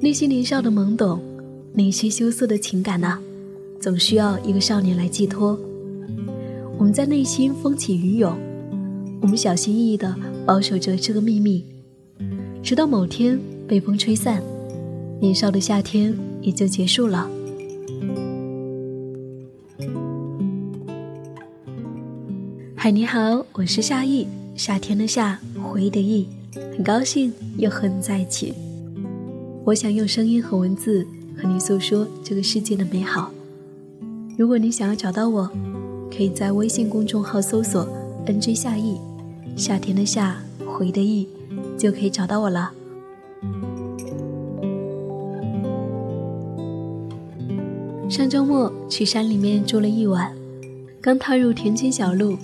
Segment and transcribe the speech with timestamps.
[0.00, 1.20] 那些年少的懵懂，
[1.72, 3.18] 那些羞涩的情感呢，
[3.78, 5.58] 总需要一个少年来寄托。
[6.78, 8.36] 我们在内心风起云涌，
[9.20, 10.16] 我们小心翼翼地
[10.46, 11.64] 保守着这个秘密，
[12.62, 14.42] 直到某天被风吹散，
[15.20, 17.30] 年少的夏天也就结束了。
[22.74, 24.26] 嗨，你好，我是夏意，
[24.56, 26.26] 夏天的夏，回忆的忆，
[26.74, 28.54] 很高兴又和你在一起。
[29.70, 31.06] 我想用声音和文字
[31.40, 33.30] 和你诉说这个世界的美好。
[34.36, 35.48] 如果你想要找到我，
[36.10, 37.86] 可以在微信公众号搜索
[38.26, 38.98] “nj 夏意”，
[39.56, 41.28] 夏天的夏，回的忆，
[41.78, 42.72] 就可以找到我了。
[48.08, 50.34] 上周末去山里面住了一晚，
[51.00, 52.36] 刚踏入田间小路。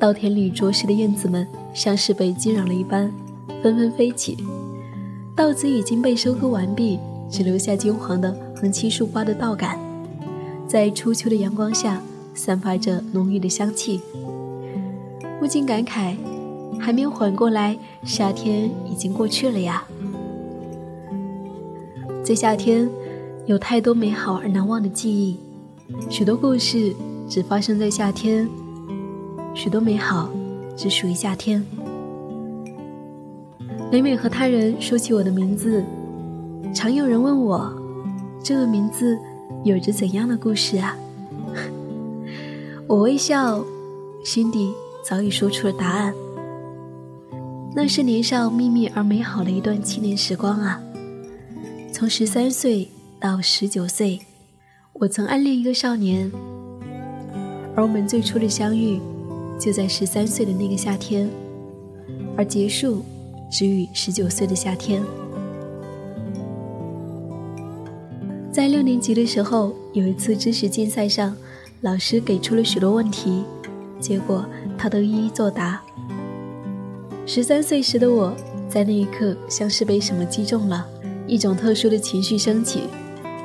[0.00, 3.08] 稻田里啄食的燕子们像是被惊扰了一般，
[3.62, 4.36] 纷纷飞起。
[5.34, 6.98] 稻子已经被收割完毕，
[7.30, 9.78] 只留下金黄的横七竖八的稻杆，
[10.66, 12.02] 在初秋的阳光下
[12.34, 14.00] 散发着浓郁的香气。
[15.40, 16.14] 不禁感慨，
[16.78, 19.84] 还没有缓过来，夏天已经过去了呀。
[22.22, 22.88] 在夏天，
[23.46, 25.38] 有太多美好而难忘的记忆，
[26.10, 26.94] 许多故事
[27.28, 28.48] 只发生在夏天。
[29.54, 30.30] 许多美好
[30.76, 31.64] 只属于夏天。
[33.92, 35.84] 每每和他人说起我的名字，
[36.74, 37.70] 常有人问我，
[38.42, 39.18] 这个名字
[39.64, 40.96] 有着怎样的故事啊？
[42.88, 43.62] 我微笑，
[44.24, 44.72] 心底
[45.04, 46.14] 早已说出了答案。
[47.76, 50.80] 那是年少秘密而美好的一段青年时光啊！
[51.92, 52.88] 从十三岁
[53.20, 54.20] 到十九岁，
[54.94, 56.32] 我曾暗恋一个少年，
[57.76, 58.98] 而我们最初的相遇。
[59.58, 61.28] 就在十三岁的那个夏天，
[62.38, 63.04] 而结束
[63.52, 65.02] 止于十九岁的夏天。
[68.50, 71.36] 在六年级的时候，有一次知识竞赛上，
[71.82, 73.44] 老师给出了许多问题，
[74.00, 74.42] 结果
[74.78, 75.82] 他都一一作答。
[77.26, 78.34] 十三岁时的我，
[78.70, 80.86] 在那一刻像是被什么击中了，
[81.26, 82.84] 一种特殊的情绪升起，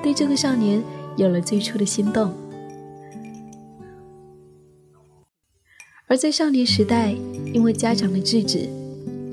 [0.02, 0.82] 对这个少年
[1.18, 2.34] 有了最初的心动。
[6.08, 7.14] 而在少年时代，
[7.54, 8.70] 因为家长的制止，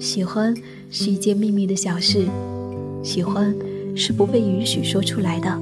[0.05, 0.55] 喜欢
[0.91, 2.27] 是一件秘密的小事，
[3.03, 3.57] 喜欢
[3.97, 5.59] 是不被允许说出来的，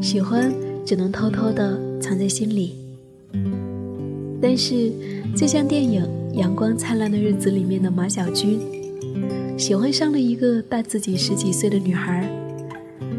[0.00, 0.54] 喜欢
[0.86, 2.76] 只能偷偷的藏在心里。
[4.40, 4.92] 但是，
[5.36, 6.04] 就像电影
[6.38, 8.60] 《阳光灿烂的日子》里面的马小军，
[9.58, 12.30] 喜欢上了一个大自己十几岁的女孩，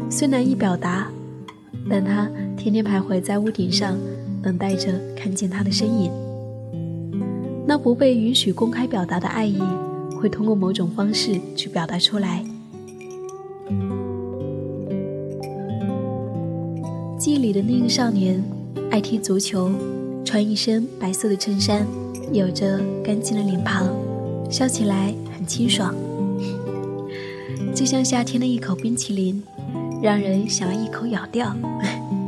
[0.08, 1.12] 虽难以表达，
[1.90, 3.98] 但他天天徘徊在屋顶上，
[4.42, 6.10] 等待着看见她的身影。
[7.66, 9.60] 那不被允许公开表达的爱意，
[10.20, 12.44] 会通过某种方式去表达出来。
[17.18, 18.42] 记忆里的那个少年，
[18.90, 19.70] 爱踢足球，
[20.24, 21.86] 穿一身白色的衬衫，
[22.32, 23.88] 有着干净的脸庞，
[24.50, 25.94] 笑起来很清爽，
[27.74, 29.42] 就像夏天的一口冰淇淋，
[30.02, 31.54] 让人想要一口咬掉。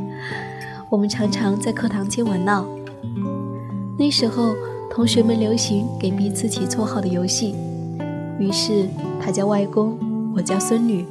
[0.89, 2.67] 我们常常在课堂间玩闹，
[3.99, 4.55] 那时候。
[4.95, 7.55] 同学们流行给彼此起绰号的游戏，
[8.39, 8.87] 于是
[9.21, 9.97] 他叫外公，
[10.35, 11.05] 我叫孙女。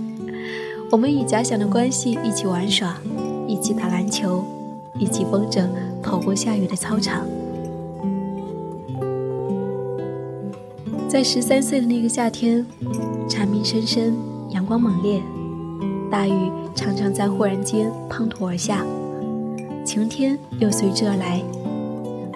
[0.90, 2.96] 我们以假想的关系一起玩耍，
[3.46, 4.42] 一起打篮球，
[4.98, 5.68] 一起疯着
[6.02, 7.26] 跑过下雨的操场。
[11.06, 12.64] 在十三岁的那个夏天，
[13.28, 14.16] 蝉鸣声声，
[14.50, 15.22] 阳光猛烈，
[16.10, 18.84] 大雨常常在忽然间滂沱而下，
[19.84, 21.42] 晴天又随之而来。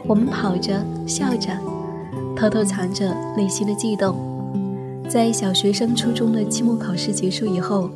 [0.07, 1.51] 我们跑着，笑着，
[2.43, 4.17] 偷偷藏着内心的悸动。
[5.09, 7.89] 在小学升初中的期末考试结束以后，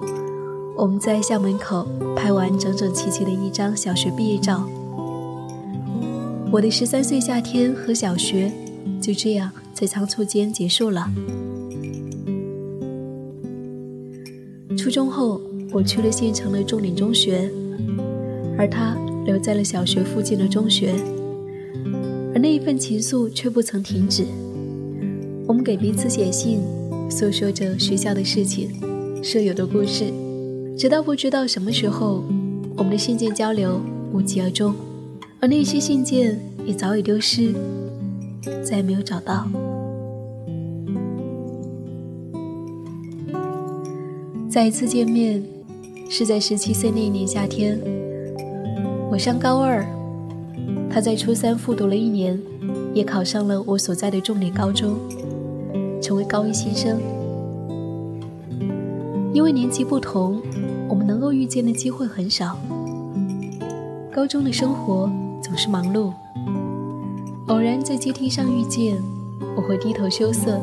[0.76, 1.84] 我们在校门口
[2.14, 4.64] 拍完整整齐齐的一张小学毕业照。
[6.52, 8.52] 我的十三岁夏天和小学
[9.00, 11.10] 就这样在仓促间结束了。
[14.78, 15.40] 初中后，
[15.72, 17.50] 我去了县城的重点中学，
[18.56, 20.94] 而他留在了小学附近的中学。
[22.32, 24.26] 而那一份情愫却不曾停止。
[25.46, 26.60] 我们给彼此写信，
[27.08, 28.68] 诉说着学校的事情、
[29.22, 30.12] 舍友的故事，
[30.76, 32.24] 直到不知道什么时候，
[32.76, 33.80] 我们的信件交流
[34.12, 34.74] 无疾而终，
[35.38, 37.54] 而那些信件也早已丢失，
[38.64, 39.46] 再也没有找到。
[44.50, 45.44] 再一次见面，
[46.10, 47.78] 是在十七岁那一年夏天，
[49.10, 49.86] 我上高二。
[50.90, 52.40] 他在初三复读了一年，
[52.94, 54.96] 也考上了我所在的重点高中，
[56.06, 57.00] 成为高一新生。
[59.32, 60.40] 因为年纪不同，
[60.88, 62.56] 我们能够遇见的机会很少。
[64.14, 65.10] 高中的生活
[65.42, 66.12] 总是忙碌，
[67.48, 68.96] 偶然在阶梯上遇见，
[69.56, 70.60] 我会低头羞涩，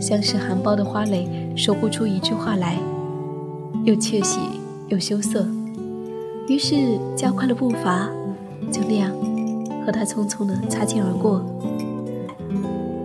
[0.00, 2.78] 像是含苞的花蕾，说不出一句话来，
[3.84, 4.40] 又窃喜
[4.88, 5.46] 又羞涩。
[6.48, 8.08] 于是加快了步伐，
[8.72, 9.12] 就那样
[9.84, 11.44] 和他匆匆的擦肩而过。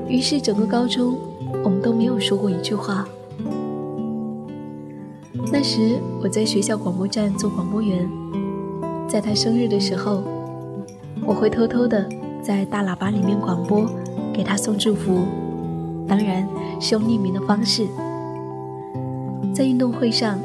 [0.07, 1.17] 于是整个高中，
[1.63, 3.07] 我们都没有说过一句话。
[5.51, 8.09] 那时我在学校广播站做广播员，
[9.07, 10.23] 在他生日的时候，
[11.25, 12.07] 我会偷偷的
[12.41, 13.85] 在大喇叭里面广播，
[14.33, 15.19] 给他送祝福，
[16.07, 16.47] 当然
[16.79, 17.87] 是用匿名的方式。
[19.53, 20.39] 在运动会上，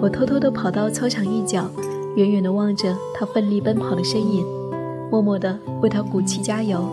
[0.00, 1.70] 我偷偷的跑到操场一角。
[2.14, 4.44] 远远的望着他奋力奔跑的身影，
[5.10, 6.84] 默默的为他鼓气加油。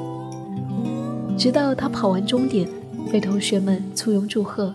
[1.37, 2.65] 直到他跑完终点，
[3.11, 4.73] 被同学们簇拥祝贺，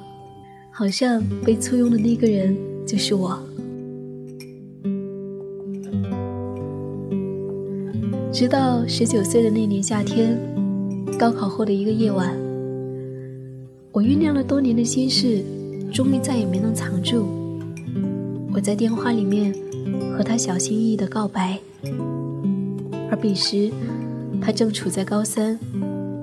[0.70, 3.38] 好像被簇拥的那个人就是我。
[8.32, 10.38] 直到十九岁的那年夏天，
[11.18, 12.36] 高考后的一个夜晚，
[13.92, 15.42] 我酝酿了多年的心事，
[15.92, 17.26] 终于再也没能藏住。
[18.52, 19.54] 我在电话里面。
[20.16, 21.58] 和他小心翼翼的告白，
[23.10, 23.70] 而彼时，
[24.40, 25.58] 他正处在高三，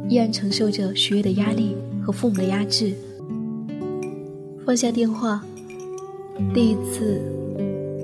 [0.07, 1.75] 依然承受着学业的压力
[2.11, 2.93] 和父母的压制。
[4.65, 5.41] 放下电话，
[6.53, 7.21] 第一次，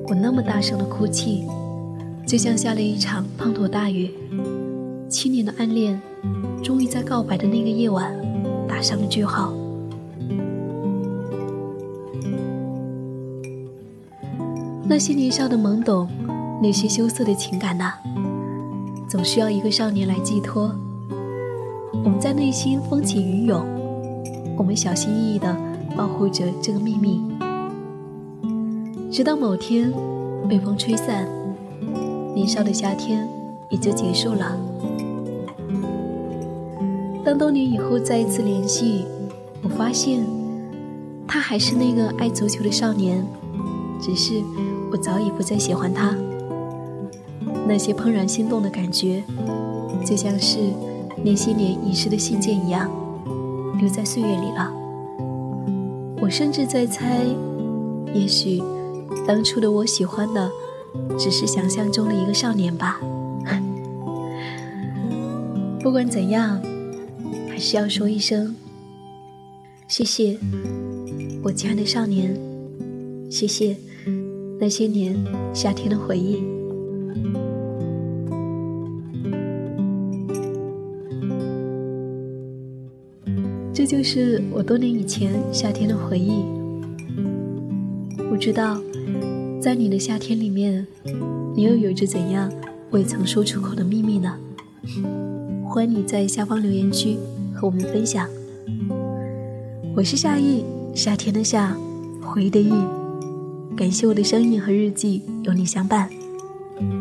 [0.07, 1.43] 我那么大声的哭泣，
[2.25, 4.09] 就像下了一场滂沱大雨。
[5.09, 6.01] 七年的暗恋，
[6.63, 8.15] 终于在告白的那个夜晚，
[8.65, 9.53] 打上了句号。
[14.87, 16.07] 那些年少的懵懂，
[16.63, 17.95] 那些羞涩的情感呐，
[19.05, 20.73] 总需要一个少年来寄托。
[22.05, 23.65] 我们在内心风起云涌，
[24.57, 25.55] 我们小心翼翼地
[25.95, 27.21] 保护着这个秘密，
[29.11, 29.93] 直到某天
[30.49, 31.25] 被风吹散，
[32.33, 33.25] 年少的夏天
[33.69, 34.57] 也就结束了。
[37.23, 39.05] 当多年以后再一次联系，
[39.61, 40.25] 我发现
[41.27, 43.23] 他还是那个爱足球的少年，
[44.01, 44.43] 只是。
[44.89, 46.15] 我早已不再喜欢他，
[47.67, 49.21] 那些怦然心动的感觉，
[50.05, 50.59] 就像是
[51.25, 52.89] 那些年遗失的信件一样，
[53.79, 54.71] 留在岁月里了。
[56.19, 57.25] 我甚至在猜，
[58.13, 58.61] 也许
[59.25, 60.51] 当初的我喜欢的，
[61.17, 62.99] 只是想象中的一个少年吧。
[65.79, 66.61] 不管怎样，
[67.49, 68.55] 还是要说一声
[69.87, 70.37] 谢谢，
[71.43, 72.35] 我亲爱的少年，
[73.29, 73.75] 谢谢。
[74.59, 75.15] 那些年
[75.53, 76.43] 夏天的回忆，
[83.87, 86.43] 就是我多年以前夏天的回忆。
[88.29, 88.77] 不知道，
[89.61, 90.85] 在你的夏天里面，
[91.55, 92.51] 你又有着怎样
[92.91, 94.35] 未曾说出口的秘密呢？
[95.65, 97.15] 欢迎你在下方留言区
[97.55, 98.27] 和我们分享。
[99.95, 101.73] 我是夏意，夏天的夏，
[102.21, 102.73] 回忆的忆。
[103.77, 106.09] 感谢我的声音和日记有你相伴。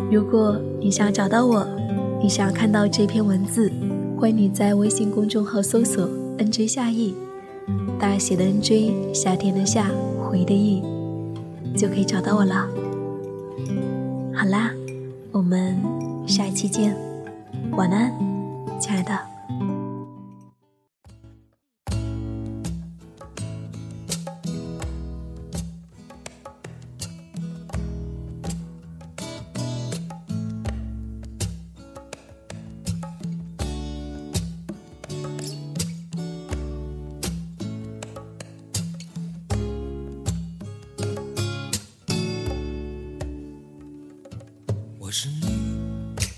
[0.08, 1.66] 如果你想找到我，
[2.22, 3.72] 你想看到这篇文字，
[4.16, 7.14] 欢迎你在微信公众号搜索 “nj 夏意”，
[7.98, 9.90] 大写的 “nj”，夏天的夏，
[10.22, 10.82] 回的意，
[11.76, 12.68] 就可以找到我了。
[14.34, 14.70] 好啦，
[15.32, 15.76] 我们
[16.26, 16.96] 下一期见，
[17.72, 18.12] 晚安，
[18.80, 19.35] 亲爱的。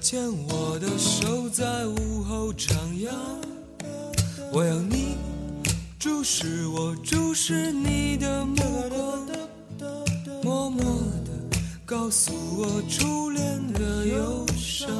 [0.00, 2.72] 牵我的手，在午后徜
[3.04, 3.10] 徉。
[4.50, 5.16] 我要你
[5.98, 8.56] 注视我，注视你的目
[8.88, 9.28] 光，
[10.42, 10.82] 默默
[11.24, 14.90] 地告诉我初恋的忧伤。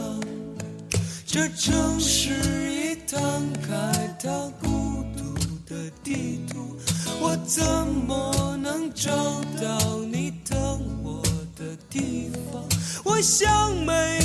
[1.25, 2.30] 这城市
[2.71, 3.21] 已摊
[3.62, 4.28] 开它
[4.61, 5.35] 孤独
[5.66, 6.76] 的地图，
[7.21, 7.64] 我怎
[8.07, 9.11] 么能找
[9.61, 10.59] 到你等
[11.02, 11.23] 我
[11.57, 11.75] 的？
[11.88, 12.62] 地方。
[13.02, 14.20] 我想没